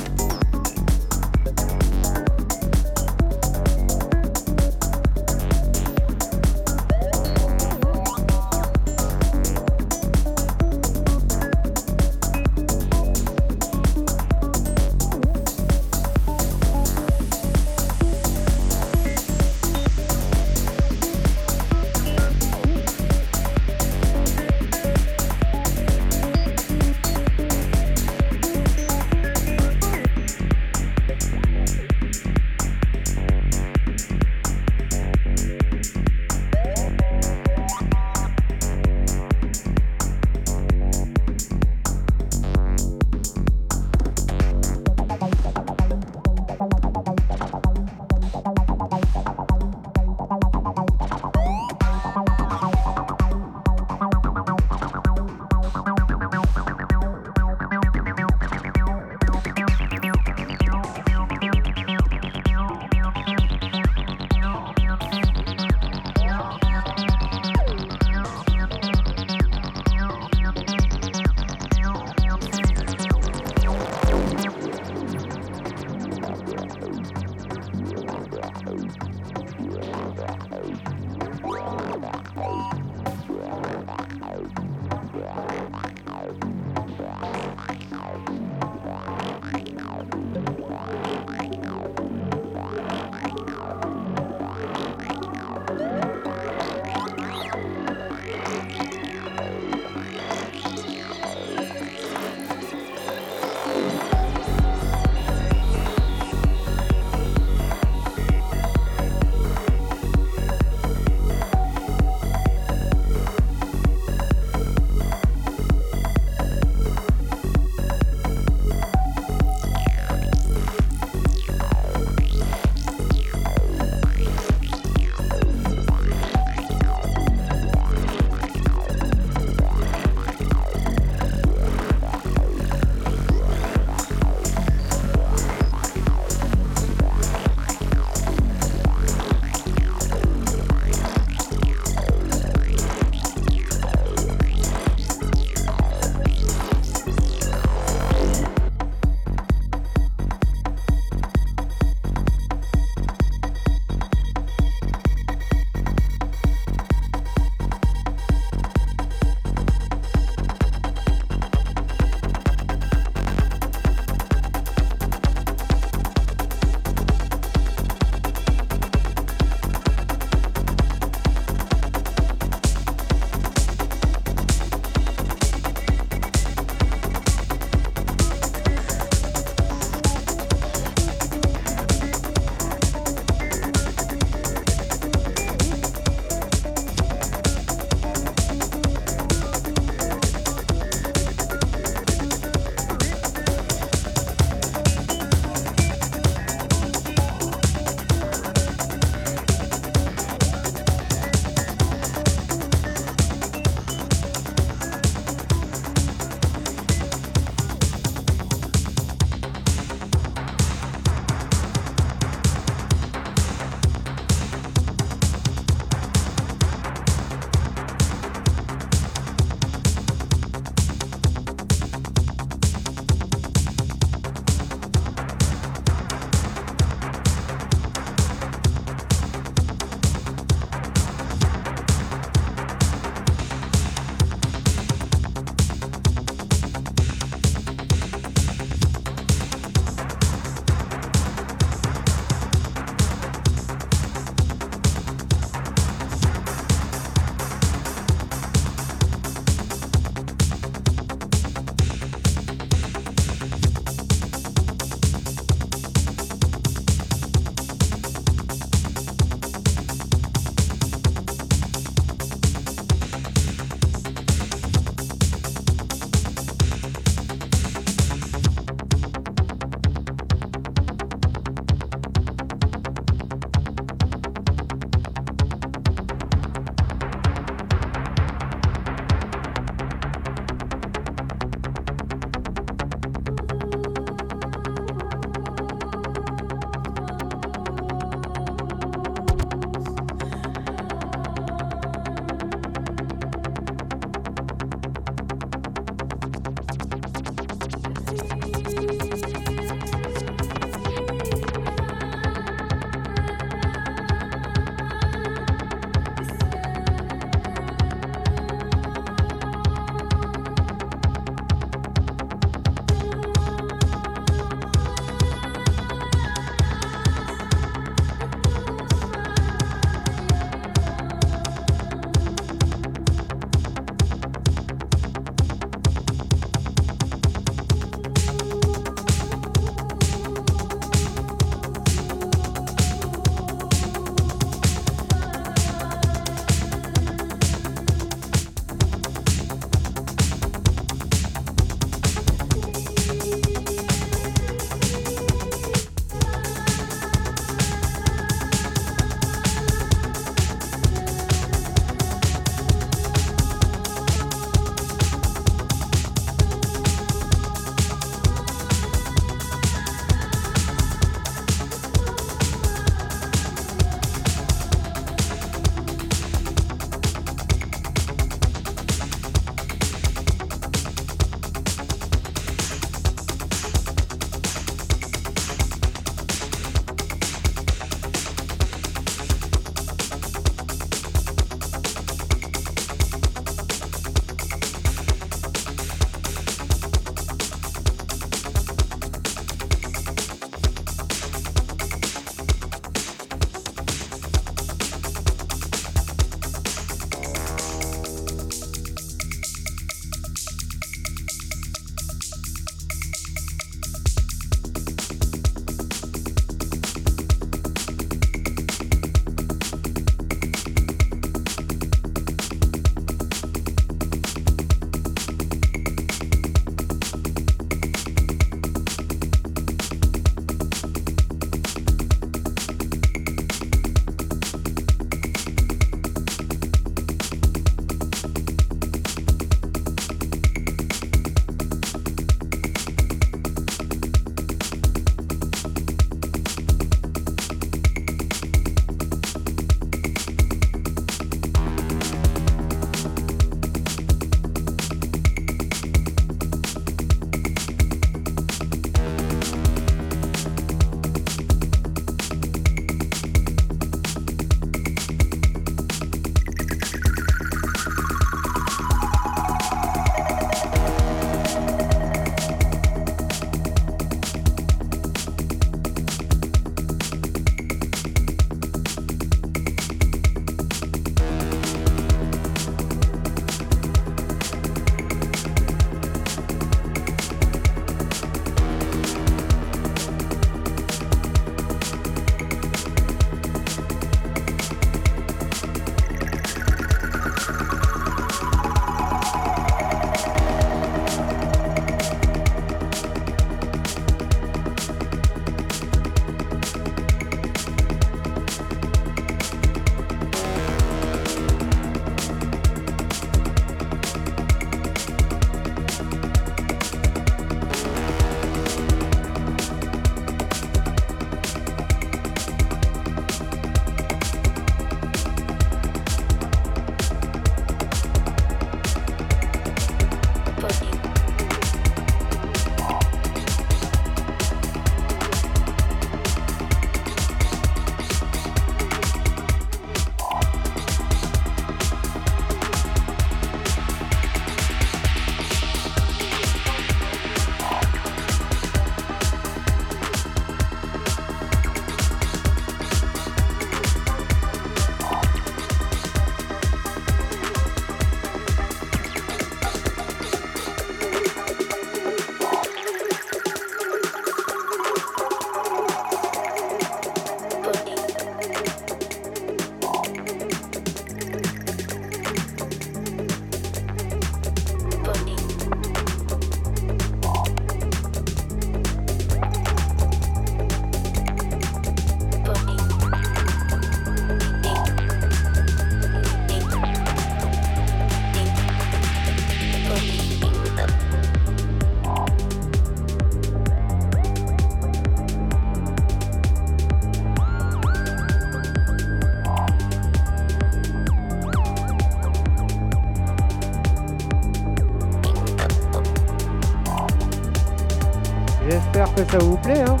Ça 599.31 599.37
vous 599.37 599.57
plaît. 599.57 599.81
Hein. 599.87 600.00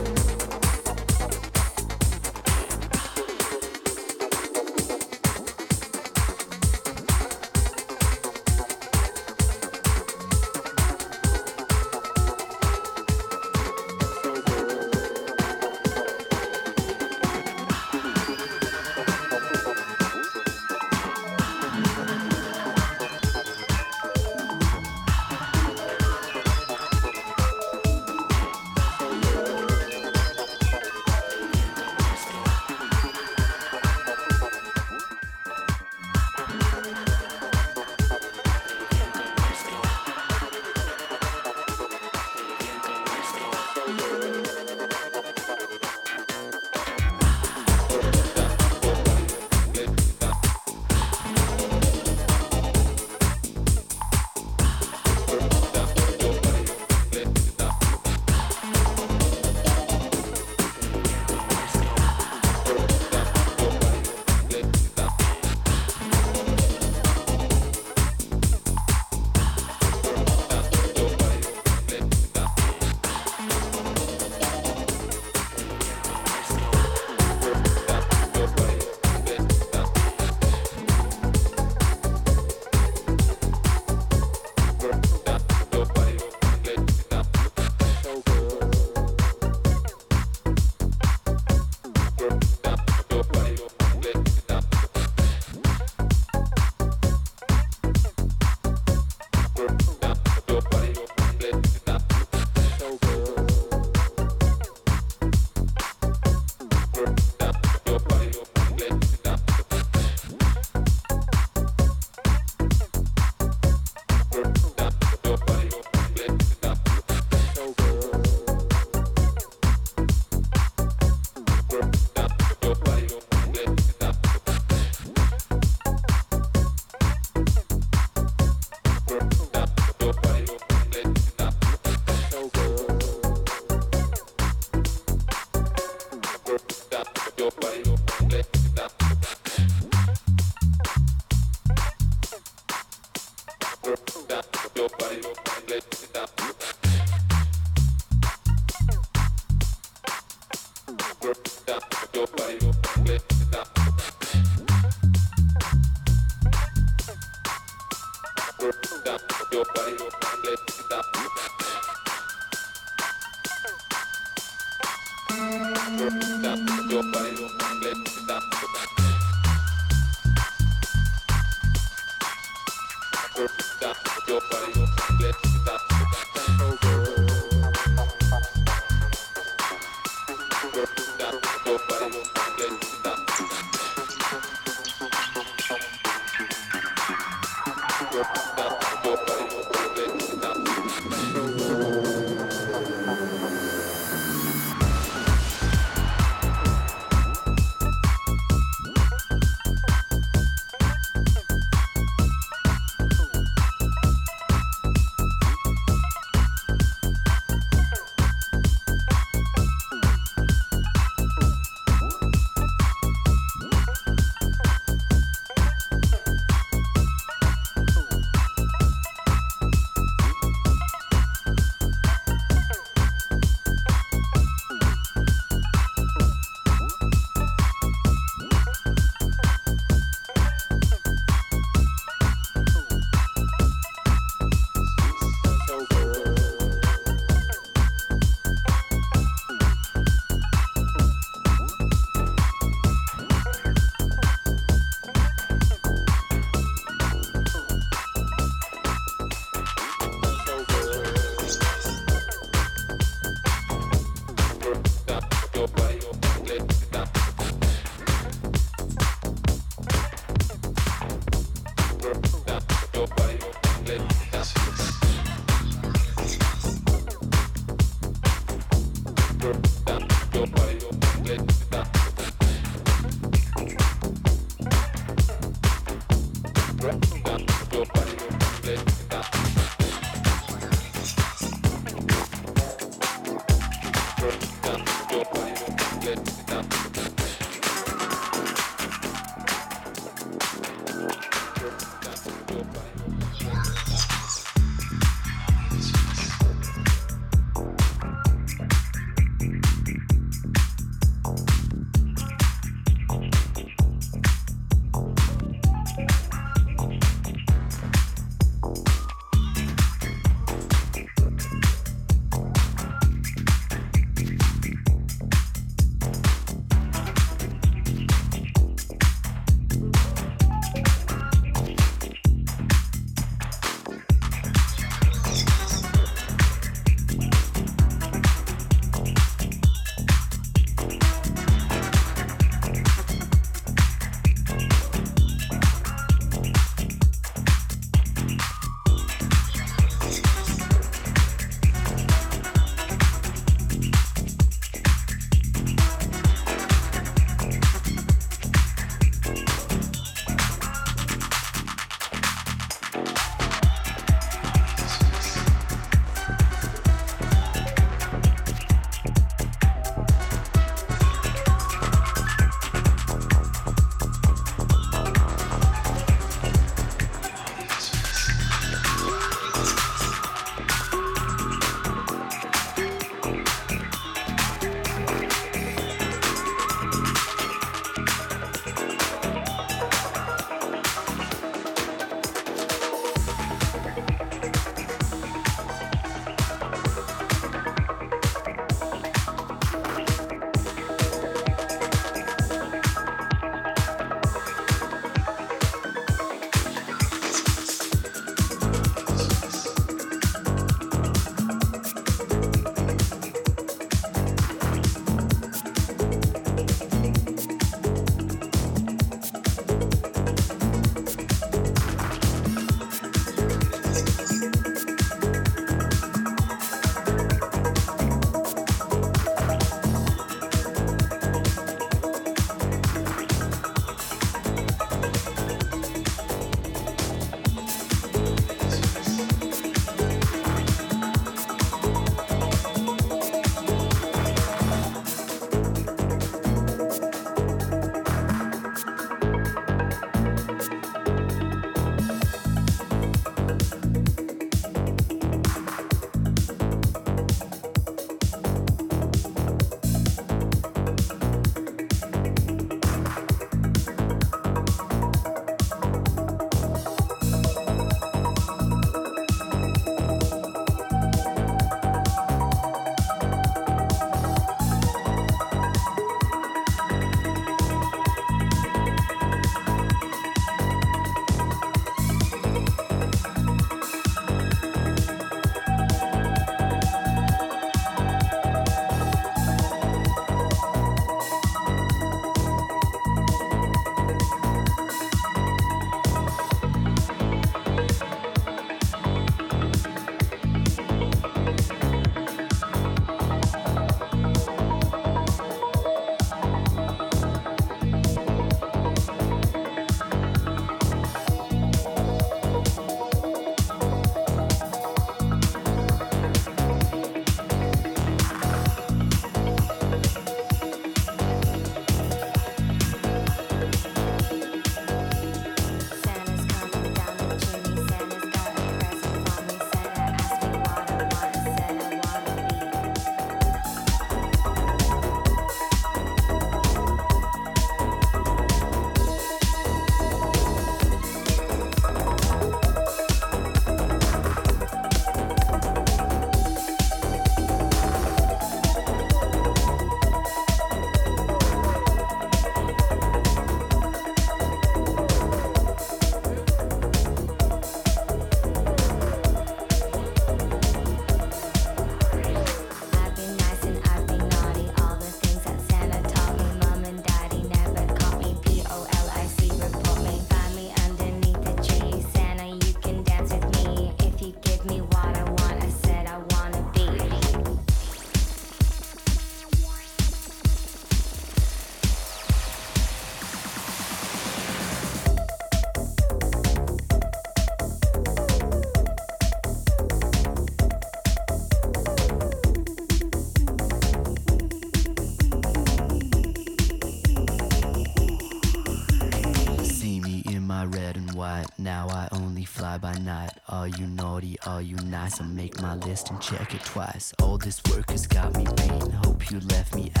list 595.85 596.09
and 596.09 596.21
check 596.21 596.53
it 596.53 596.63
twice. 596.65 597.13
All 597.21 597.37
this 597.37 597.61
work 597.71 597.89
has 597.91 598.07
got 598.07 598.35
me 598.35 598.45
beat. 598.55 598.93
Hope 599.05 599.31
you 599.31 599.39
left 599.39 599.75
me 599.75 599.91
out. 599.97 600.00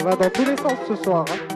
On 0.00 0.04
va 0.04 0.16
dans 0.16 0.30
tous 0.30 0.46
les 0.46 0.56
sens 0.56 0.78
ce 0.88 0.96
soir. 0.96 1.26
Hein. 1.28 1.49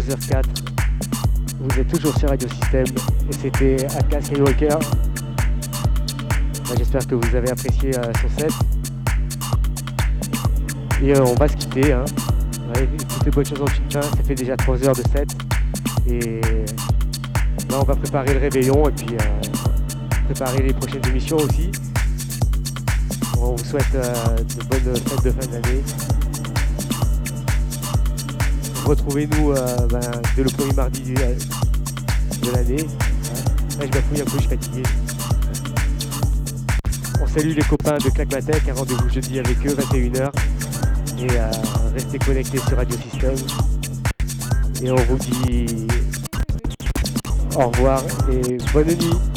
2h04. 0.00 0.44
Vous 1.58 1.80
êtes 1.80 1.88
toujours 1.88 2.14
sur 2.18 2.28
Radio 2.28 2.46
System 2.48 2.84
et 3.30 3.32
c'était 3.32 3.86
Aka 3.96 4.20
Skywalker. 4.20 4.68
Bah, 4.68 4.78
J'espère 6.76 7.06
que 7.06 7.14
vous 7.14 7.34
avez 7.34 7.50
apprécié 7.50 7.96
euh, 7.96 8.02
son 8.20 8.28
set. 8.38 8.52
Et 11.02 11.14
euh, 11.14 11.24
on 11.24 11.34
va 11.34 11.48
se 11.48 11.56
quitter. 11.56 11.94
Hein. 11.94 12.04
Ouais, 12.74 12.82
écoutez 12.82 13.30
bonne 13.30 13.46
chose 13.46 13.62
en 13.62 13.66
fin, 13.66 14.02
ça 14.02 14.22
fait 14.22 14.34
déjà 14.34 14.54
3 14.54 14.86
heures 14.86 14.96
de 14.96 15.02
set. 15.12 15.34
Et 16.06 16.42
là 17.70 17.78
on 17.80 17.84
va 17.84 17.96
préparer 17.96 18.34
le 18.34 18.40
réveillon 18.40 18.90
et 18.90 18.92
puis 18.92 19.14
euh, 19.14 20.26
préparer 20.26 20.62
les 20.62 20.74
prochaines 20.74 21.06
émissions 21.08 21.38
aussi. 21.38 21.72
On 23.38 23.54
vous 23.54 23.64
souhaite 23.64 23.92
de 23.92 24.62
bonnes 24.64 24.94
fêtes 24.96 25.24
de 25.24 25.30
fin 25.30 25.46
d'année. 25.46 25.82
Retrouvez-nous 28.86 29.50
euh, 29.50 29.76
ben, 29.88 30.00
dès 30.36 30.44
le 30.44 30.50
premier 30.50 30.72
mardi 30.72 31.12
euh, 31.18 31.34
de 32.40 32.50
l'année. 32.52 32.86
Je 33.80 33.86
bafouille 33.88 34.20
un 34.20 34.24
peu, 34.24 34.30
je 34.34 34.38
suis 34.38 34.48
fatigué. 34.48 34.82
On 37.20 37.26
salue 37.26 37.56
les 37.56 37.64
copains 37.64 37.98
de 37.98 38.08
Clacmatech, 38.10 38.68
un 38.68 38.74
rendez-vous 38.74 39.08
jeudi 39.08 39.40
avec 39.40 39.56
eux, 39.66 39.74
21h. 39.74 40.30
Et 41.18 41.26
euh, 41.32 41.50
restez 41.94 42.18
connectés 42.20 42.58
sur 42.58 42.76
Radio 42.76 42.96
System. 43.10 43.34
Et 44.80 44.90
on 44.92 44.96
vous 44.96 45.18
dit 45.18 45.88
au 47.56 47.68
revoir 47.68 48.04
et 48.30 48.58
bonne 48.72 48.86
nuit. 48.86 49.35